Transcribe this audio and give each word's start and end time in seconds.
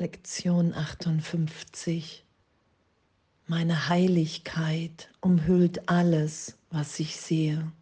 Lektion 0.00 0.74
58. 0.74 2.24
Meine 3.48 3.88
Heiligkeit 3.88 5.10
umhüllt 5.20 5.88
alles, 5.88 6.56
was 6.70 7.00
ich 7.00 7.16
sehe. 7.16 7.72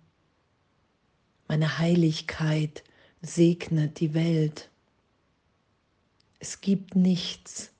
Meine 1.46 1.79
Heiligkeit 1.79 2.82
segnet 3.21 4.00
die 4.00 4.14
Welt. 4.14 4.71
Es 6.38 6.63
gibt 6.63 6.97
nichts, 6.97 7.71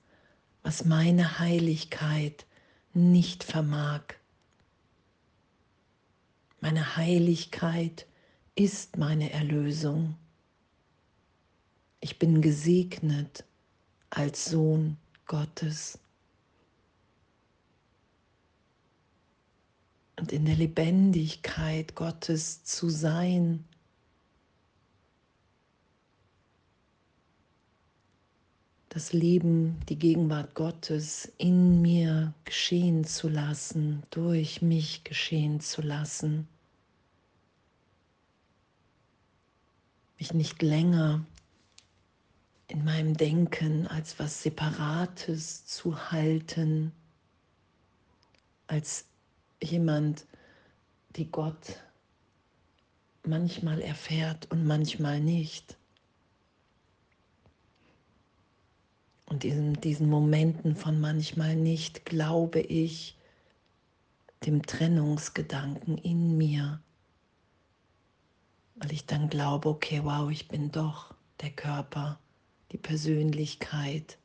was 0.61 0.85
meine 0.85 1.39
Heiligkeit 1.39 2.45
nicht 2.93 3.43
vermag. 3.43 4.03
Meine 6.59 6.95
Heiligkeit 6.95 8.05
ist 8.53 8.97
meine 8.97 9.31
Erlösung. 9.31 10.15
Ich 12.01 12.19
bin 12.19 12.43
gesegnet 12.43 13.46
als 14.09 14.45
Sohn 14.45 14.97
Gottes. 15.25 15.99
Und 20.19 20.31
in 20.31 20.45
der 20.45 20.55
Lebendigkeit 20.55 21.93
Gottes 21.95 22.63
zu 22.63 22.89
sein, 22.89 23.63
das 28.89 29.13
Leben, 29.13 29.77
die 29.89 29.99
Gegenwart 29.99 30.55
Gottes 30.55 31.31
in 31.37 31.83
mir 31.83 32.33
geschehen 32.45 33.03
zu 33.03 33.29
lassen, 33.29 34.01
durch 34.09 34.63
mich 34.63 35.03
geschehen 35.03 35.59
zu 35.59 35.83
lassen. 35.83 36.47
Mich 40.17 40.33
nicht 40.33 40.63
länger 40.63 41.23
in 42.67 42.83
meinem 42.83 43.15
Denken 43.15 43.87
als 43.87 44.19
was 44.19 44.43
Separates 44.43 45.65
zu 45.65 46.11
halten, 46.11 46.91
als 48.67 49.05
jemand, 49.61 50.25
die 51.15 51.31
Gott 51.31 51.79
manchmal 53.23 53.81
erfährt 53.81 54.51
und 54.51 54.65
manchmal 54.65 55.21
nicht. 55.21 55.77
Und 59.29 59.43
in 59.43 59.73
diesen 59.73 60.09
Momenten 60.09 60.75
von 60.75 60.99
manchmal 60.99 61.55
nicht 61.55 62.05
glaube 62.05 62.59
ich 62.59 63.17
dem 64.45 64.61
Trennungsgedanken 64.65 65.97
in 65.97 66.37
mir, 66.37 66.81
weil 68.75 68.91
ich 68.91 69.05
dann 69.05 69.29
glaube, 69.29 69.69
okay, 69.69 70.01
wow, 70.03 70.29
ich 70.29 70.47
bin 70.47 70.71
doch 70.71 71.13
der 71.41 71.49
Körper 71.49 72.19
die 72.71 72.77
Persönlichkeit 72.77 74.17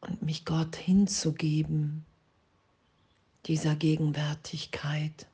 und 0.00 0.22
mich 0.22 0.44
Gott 0.44 0.76
hinzugeben, 0.76 2.04
dieser 3.46 3.74
Gegenwärtigkeit, 3.74 5.26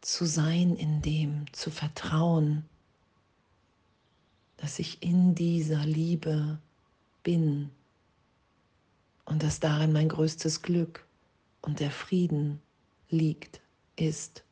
zu 0.00 0.26
sein 0.26 0.76
in 0.76 1.00
dem, 1.00 1.50
zu 1.52 1.70
vertrauen, 1.70 2.64
dass 4.58 4.78
ich 4.78 5.02
in 5.02 5.34
dieser 5.34 5.84
Liebe 5.86 6.58
bin 7.22 7.70
und 9.24 9.42
dass 9.42 9.60
darin 9.60 9.92
mein 9.92 10.08
größtes 10.08 10.62
Glück 10.62 11.06
und 11.62 11.80
der 11.80 11.90
Frieden 11.90 12.60
liegt, 13.08 13.60
ist, 13.96 14.44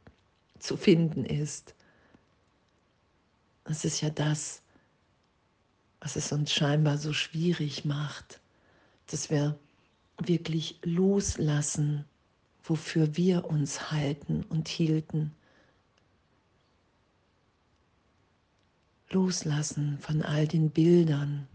zu 0.59 0.77
finden 0.77 1.25
ist. 1.25 1.75
Das 3.65 3.85
ist 3.85 4.01
ja 4.01 4.11
das, 4.11 4.63
was 6.01 6.17
es 6.17 6.33
uns 6.33 6.53
scheinbar 6.53 6.99
so 6.99 7.13
schwierig 7.13 7.85
macht, 7.85 8.41
dass 9.07 9.31
wir 9.31 9.59
wirklich 10.19 10.79
loslassen, 10.83 12.05
wofür 12.65 13.17
wir 13.17 13.45
uns 13.45 13.91
halten 13.91 14.45
und 14.49 14.69
hielten. 14.69 15.35
Loslassen 19.11 19.99
von 19.99 20.23
all 20.23 20.49
den 20.49 20.71
Bildern, 20.71 21.47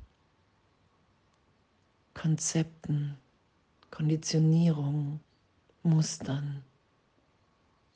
Konzepten, 2.14 3.18
Konditionierungen, 3.92 5.20
Mustern, 5.84 6.64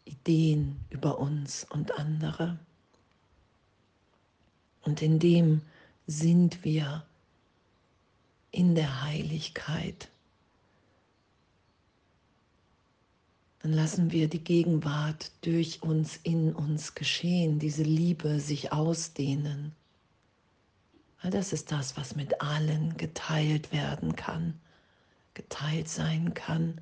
Ideen 0.06 0.80
über 0.90 1.20
uns 1.20 1.66
und 1.70 1.98
andere. 1.98 2.58
Und 4.84 5.02
in 5.02 5.20
dem 5.20 5.62
sind 6.08 6.64
wir 6.64 7.06
in 8.52 8.76
der 8.76 9.04
Heiligkeit. 9.04 10.10
Dann 13.62 13.74
lassen 13.74 14.12
wir 14.12 14.28
die 14.28 14.44
Gegenwart 14.44 15.32
durch 15.42 15.84
uns 15.84 16.20
in 16.24 16.54
uns 16.54 16.96
geschehen, 16.96 17.60
diese 17.60 17.84
Liebe 17.84 18.40
sich 18.40 18.74
ausdehnen. 18.74 19.74
Weil 21.22 21.32
das 21.32 21.54
ist 21.54 21.72
das, 21.72 21.96
was 21.96 22.16
mit 22.16 22.42
allen 22.42 22.98
geteilt 22.98 23.72
werden 23.72 24.16
kann, 24.16 24.60
geteilt 25.36 25.88
sein 25.88 26.34
kann. 26.34 26.82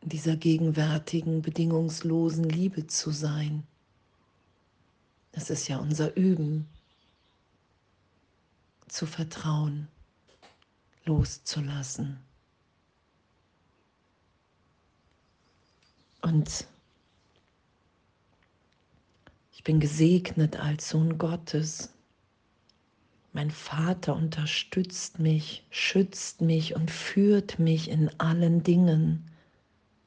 Dieser 0.00 0.36
gegenwärtigen, 0.36 1.42
bedingungslosen 1.42 2.44
Liebe 2.44 2.86
zu 2.86 3.10
sein. 3.10 3.64
Das 5.38 5.50
ist 5.50 5.68
ja 5.68 5.78
unser 5.78 6.16
Üben, 6.16 6.68
zu 8.88 9.06
vertrauen, 9.06 9.86
loszulassen. 11.04 12.18
Und 16.22 16.66
ich 19.52 19.62
bin 19.62 19.78
gesegnet 19.78 20.56
als 20.56 20.88
Sohn 20.88 21.18
Gottes. 21.18 21.94
Mein 23.32 23.52
Vater 23.52 24.16
unterstützt 24.16 25.20
mich, 25.20 25.64
schützt 25.70 26.40
mich 26.40 26.74
und 26.74 26.90
führt 26.90 27.60
mich 27.60 27.88
in 27.88 28.10
allen 28.18 28.64
Dingen. 28.64 29.30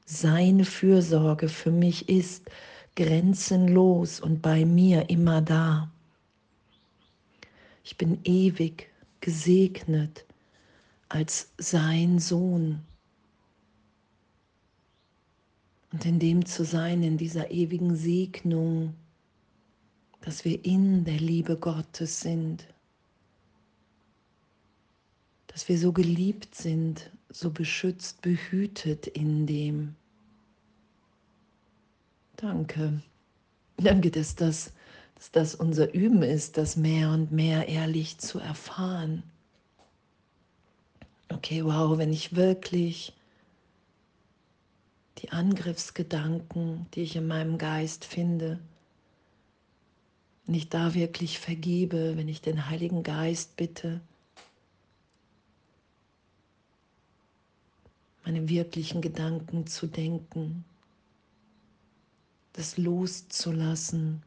Seine 0.04 0.66
Fürsorge 0.66 1.48
für 1.48 1.70
mich 1.70 2.10
ist 2.10 2.50
grenzenlos 2.94 4.20
und 4.20 4.42
bei 4.42 4.64
mir 4.64 5.08
immer 5.08 5.40
da. 5.40 5.90
Ich 7.84 7.96
bin 7.96 8.20
ewig 8.24 8.90
gesegnet 9.20 10.24
als 11.08 11.52
sein 11.58 12.18
Sohn. 12.18 12.80
Und 15.92 16.06
in 16.06 16.18
dem 16.18 16.46
zu 16.46 16.64
sein, 16.64 17.02
in 17.02 17.18
dieser 17.18 17.50
ewigen 17.50 17.96
Segnung, 17.96 18.94
dass 20.22 20.44
wir 20.44 20.64
in 20.64 21.04
der 21.04 21.18
Liebe 21.18 21.56
Gottes 21.56 22.20
sind, 22.20 22.66
dass 25.48 25.68
wir 25.68 25.78
so 25.78 25.92
geliebt 25.92 26.54
sind, 26.54 27.10
so 27.28 27.50
beschützt, 27.50 28.22
behütet 28.22 29.06
in 29.06 29.46
dem. 29.46 29.94
Danke. 32.36 33.02
Danke, 33.76 34.10
dass 34.10 34.34
das, 34.34 34.72
dass 35.14 35.30
das 35.30 35.54
unser 35.54 35.92
Üben 35.94 36.22
ist, 36.22 36.56
das 36.56 36.76
mehr 36.76 37.10
und 37.10 37.32
mehr 37.32 37.68
ehrlich 37.68 38.18
zu 38.18 38.38
erfahren. 38.38 39.22
Okay, 41.28 41.64
wow, 41.64 41.96
wenn 41.98 42.12
ich 42.12 42.36
wirklich 42.36 43.14
die 45.18 45.30
Angriffsgedanken, 45.30 46.86
die 46.94 47.02
ich 47.02 47.16
in 47.16 47.26
meinem 47.26 47.58
Geist 47.58 48.04
finde, 48.04 48.58
wenn 50.46 50.54
ich 50.54 50.68
da 50.68 50.94
wirklich 50.94 51.38
vergebe, 51.38 52.16
wenn 52.16 52.28
ich 52.28 52.40
den 52.40 52.68
Heiligen 52.68 53.02
Geist 53.02 53.56
bitte, 53.56 54.00
meine 58.24 58.48
wirklichen 58.48 59.00
Gedanken 59.00 59.66
zu 59.66 59.86
denken, 59.86 60.64
das 62.52 62.76
loszulassen, 62.76 64.22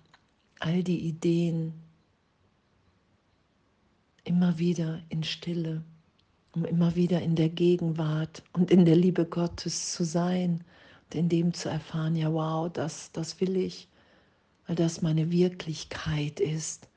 all 0.60 0.84
die 0.84 1.00
Ideen 1.00 1.74
immer 4.24 4.58
wieder 4.58 5.02
in 5.10 5.24
Stille, 5.24 5.84
um 6.54 6.66
immer 6.66 6.96
wieder 6.96 7.22
in 7.22 7.36
der 7.36 7.50
Gegenwart 7.50 8.44
und 8.54 8.72
in 8.72 8.86
der 8.86 8.96
Liebe 8.96 9.26
Gottes 9.26 9.94
zu 9.94 10.04
sein 10.04 10.64
und 11.06 11.16
in 11.16 11.30
dem 11.30 11.54
zu 11.54 11.70
erfahren, 11.70 12.16
ja 12.16 12.34
wow, 12.34 12.72
das, 12.72 13.12
das 13.12 13.40
will 13.40 13.56
ich, 13.58 13.88
weil 14.66 14.76
das 14.76 15.02
meine 15.02 15.32
Wirklichkeit 15.32 16.40
ist, 16.40 16.88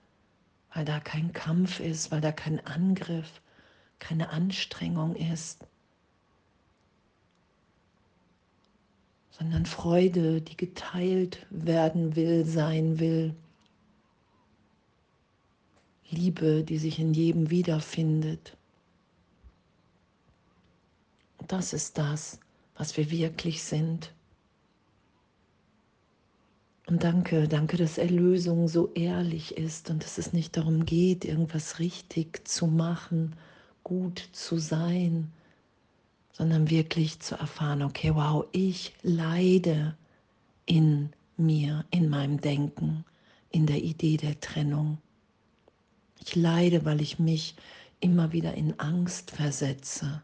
weil 0.72 0.84
da 0.84 1.00
kein 1.00 1.32
Kampf 1.32 1.80
ist, 1.80 2.10
weil 2.10 2.20
da 2.20 2.32
kein 2.32 2.64
Angriff, 2.66 3.42
keine 3.98 4.30
Anstrengung 4.30 5.14
ist, 5.16 5.66
sondern 9.38 9.66
Freude, 9.66 10.40
die 10.40 10.56
geteilt 10.56 11.46
werden 11.50 12.16
will, 12.16 12.44
sein 12.44 12.98
will. 12.98 13.34
Liebe, 16.10 16.64
die 16.64 16.78
sich 16.78 16.98
in 16.98 17.14
jedem 17.14 17.50
wiederfindet. 17.50 18.56
Das 21.46 21.72
ist 21.72 21.98
das, 21.98 22.40
was 22.76 22.96
wir 22.96 23.10
wirklich 23.10 23.62
sind. 23.62 24.12
Und 26.86 27.04
danke, 27.04 27.48
danke, 27.48 27.76
dass 27.76 27.98
Erlösung 27.98 28.66
so 28.66 28.92
ehrlich 28.94 29.58
ist 29.58 29.90
und 29.90 30.02
dass 30.02 30.16
es 30.16 30.32
nicht 30.32 30.56
darum 30.56 30.86
geht, 30.86 31.26
irgendwas 31.26 31.78
richtig 31.78 32.48
zu 32.48 32.66
machen, 32.66 33.36
gut 33.84 34.30
zu 34.32 34.56
sein, 34.56 35.30
sondern 36.38 36.70
wirklich 36.70 37.20
zu 37.20 37.34
erfahren, 37.34 37.82
okay, 37.82 38.14
wow, 38.14 38.46
ich 38.52 38.94
leide 39.02 39.96
in 40.66 41.10
mir, 41.36 41.84
in 41.90 42.08
meinem 42.08 42.40
Denken, 42.40 43.04
in 43.50 43.66
der 43.66 43.82
Idee 43.82 44.16
der 44.16 44.40
Trennung. 44.40 44.98
Ich 46.20 46.36
leide, 46.36 46.84
weil 46.84 47.00
ich 47.00 47.18
mich 47.18 47.56
immer 48.00 48.32
wieder 48.32 48.54
in 48.54 48.78
Angst 48.78 49.32
versetze, 49.32 50.22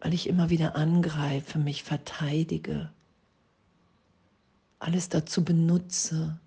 weil 0.00 0.12
ich 0.12 0.28
immer 0.28 0.50
wieder 0.50 0.76
angreife, 0.76 1.58
mich 1.58 1.82
verteidige 1.82 2.90
alles 4.84 5.08
dazu 5.08 5.42
benutze, 5.42 6.38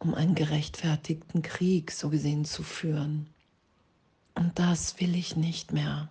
um 0.00 0.14
einen 0.14 0.34
gerechtfertigten 0.34 1.42
Krieg 1.42 1.92
so 1.92 2.10
gesehen 2.10 2.44
zu 2.44 2.64
führen. 2.64 3.28
Und 4.34 4.58
das 4.58 5.00
will 5.00 5.14
ich 5.14 5.36
nicht 5.36 5.72
mehr. 5.72 6.10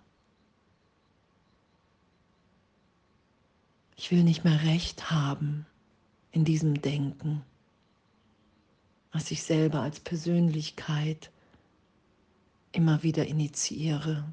Ich 3.96 4.10
will 4.10 4.24
nicht 4.24 4.44
mehr 4.44 4.62
recht 4.62 5.10
haben 5.10 5.66
in 6.32 6.44
diesem 6.44 6.80
Denken, 6.80 7.42
was 9.12 9.30
ich 9.30 9.42
selber 9.42 9.80
als 9.82 10.00
Persönlichkeit 10.00 11.30
immer 12.72 13.02
wieder 13.02 13.26
initiiere, 13.26 14.24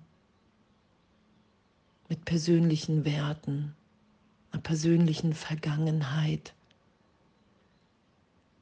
mit 2.10 2.24
persönlichen 2.24 3.04
Werten, 3.04 3.76
einer 4.52 4.62
persönlichen 4.62 5.34
Vergangenheit. 5.34 6.54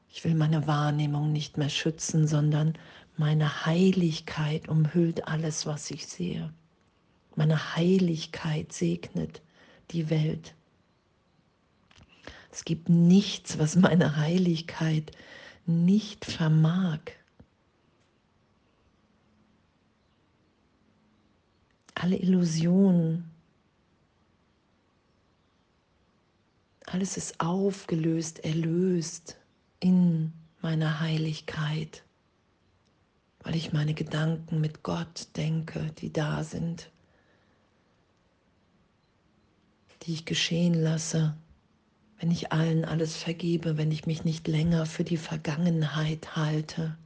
Ich 0.10 0.24
will 0.24 0.34
meine 0.34 0.66
Wahrnehmung 0.66 1.32
nicht 1.32 1.58
mehr 1.58 1.70
schützen, 1.70 2.28
sondern 2.28 2.78
meine 3.18 3.66
Heiligkeit 3.66 4.68
umhüllt 4.68 5.28
alles, 5.28 5.66
was 5.66 5.92
ich 5.92 6.08
sehe. 6.08 6.54
Meine 7.36 7.76
Heiligkeit 7.76 8.74
segnet 8.74 9.42
die 9.92 10.10
Welt. 10.10 10.56
Es 12.52 12.64
gibt 12.64 12.90
nichts, 12.90 13.58
was 13.58 13.76
meine 13.76 14.16
Heiligkeit 14.16 15.12
nicht 15.66 16.26
vermag. 16.26 17.00
Alle 21.96 22.18
Illusionen, 22.18 23.30
Alles 26.88 27.18
ist 27.18 27.40
aufgelöst, 27.42 28.40
erlöst 28.46 29.38
in 29.80 30.32
meiner 30.62 31.00
Heiligkeit, 31.00 32.04
weil 33.46 33.56
ich 33.56 33.72
meine 33.72 33.94
Gedanken 33.94 34.60
mit 34.60 34.82
Gott 34.82 35.28
denke, 35.38 35.92
die 36.00 36.12
da 36.12 36.44
sind, 36.44 36.90
die 40.02 40.14
ich 40.14 40.26
geschehen 40.26 40.74
lasse, 40.74 41.38
wenn 42.20 42.32
ich 42.32 42.52
allen 42.52 42.86
alles 42.86 43.16
vergebe, 43.16 43.78
wenn 43.78 43.92
ich 43.92 44.08
mich 44.08 44.26
nicht 44.26 44.48
länger 44.48 44.88
für 44.88 45.04
die 45.04 45.18
Vergangenheit 45.18 46.36
halte, 46.36 46.98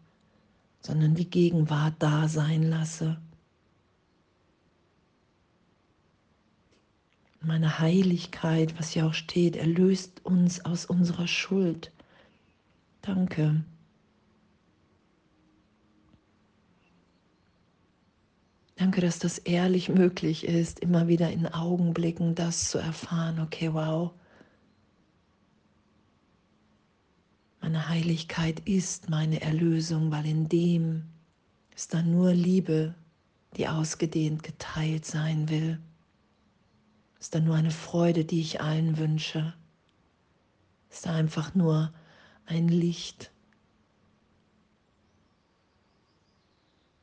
sondern 0.81 1.13
die 1.13 1.29
Gegenwart 1.29 1.95
da 1.99 2.27
sein 2.27 2.63
lasse. 2.63 3.17
meine 7.41 7.79
Heiligkeit, 7.79 8.77
was 8.77 8.91
hier 8.91 9.07
auch 9.07 9.13
steht, 9.13 9.55
erlöst 9.55 10.25
uns 10.25 10.65
aus 10.65 10.85
unserer 10.85 11.25
Schuld. 11.25 11.91
Danke. 13.01 13.63
Danke, 18.79 19.01
dass 19.01 19.19
das 19.19 19.37
ehrlich 19.37 19.89
möglich 19.89 20.45
ist, 20.45 20.79
immer 20.79 21.07
wieder 21.07 21.29
in 21.31 21.45
Augenblicken 21.45 22.33
das 22.33 22.69
zu 22.69 22.79
erfahren. 22.79 23.39
Okay, 23.39 23.73
wow. 23.73 24.11
Meine 27.61 27.89
Heiligkeit 27.89 28.61
ist 28.61 29.09
meine 29.09 29.41
Erlösung, 29.41 30.11
weil 30.11 30.25
in 30.25 30.49
dem 30.49 31.03
ist 31.75 31.93
dann 31.93 32.11
nur 32.11 32.33
Liebe, 32.33 32.95
die 33.57 33.67
ausgedehnt 33.67 34.41
geteilt 34.43 35.05
sein 35.05 35.49
will 35.49 35.79
ist 37.19 37.35
da 37.35 37.39
nur 37.39 37.55
eine 37.55 37.71
Freude, 37.71 38.23
die 38.25 38.39
ich 38.39 38.61
allen 38.61 38.97
wünsche. 38.97 39.53
Ist 40.89 41.05
da 41.05 41.13
einfach 41.13 41.53
nur 41.53 41.93
ein 42.45 42.67
Licht. 42.69 43.31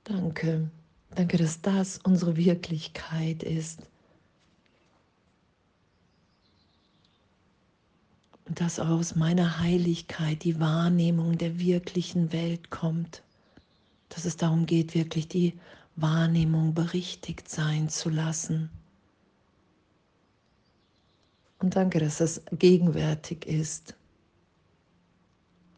Danke. 0.04 0.70
Danke, 1.16 1.38
dass 1.38 1.62
das 1.62 1.96
unsere 2.04 2.36
Wirklichkeit 2.36 3.42
ist. 3.42 3.80
Und 8.44 8.60
dass 8.60 8.78
aus 8.78 9.16
meiner 9.16 9.58
Heiligkeit 9.58 10.44
die 10.44 10.60
Wahrnehmung 10.60 11.38
der 11.38 11.58
wirklichen 11.58 12.34
Welt 12.34 12.68
kommt. 12.68 13.22
Dass 14.10 14.26
es 14.26 14.36
darum 14.36 14.66
geht, 14.66 14.94
wirklich 14.94 15.26
die 15.26 15.58
Wahrnehmung 15.96 16.74
berichtigt 16.74 17.48
sein 17.48 17.88
zu 17.88 18.10
lassen. 18.10 18.68
Und 21.60 21.76
danke, 21.76 21.98
dass 21.98 22.18
das 22.18 22.42
gegenwärtig 22.52 23.46
ist. 23.46 23.94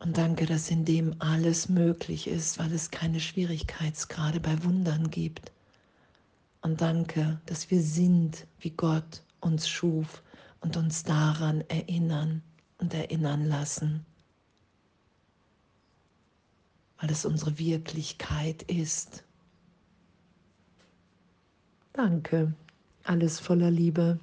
Und 0.00 0.17
danke, 0.17 0.47
dass 0.47 0.71
in 0.71 0.85
dem 0.85 1.17
alles 1.21 1.69
möglich 1.69 2.29
ist, 2.29 2.59
weil 2.59 2.73
es 2.73 2.91
keine 2.91 3.19
Schwierigkeitsgrade 3.19 4.39
bei 4.39 4.62
Wundern 4.62 5.11
gibt. 5.11 5.50
Und 6.62 6.81
danke, 6.81 7.41
dass 7.47 7.71
wir 7.71 7.83
sind, 7.83 8.47
wie 8.61 8.71
Gott 8.71 9.23
uns 9.41 9.69
schuf 9.69 10.23
und 10.61 10.77
uns 10.77 11.03
daran 11.03 11.62
erinnern 11.69 12.43
und 12.79 12.95
erinnern 12.95 13.45
lassen, 13.45 14.05
weil 17.00 17.11
es 17.11 17.25
unsere 17.25 17.59
Wirklichkeit 17.59 18.62
ist. 18.62 19.25
Danke, 21.93 22.55
alles 23.05 23.40
voller 23.40 23.71
Liebe. 23.71 24.21